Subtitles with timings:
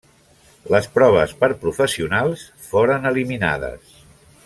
[0.75, 3.97] Les proves per professionals foren eliminades.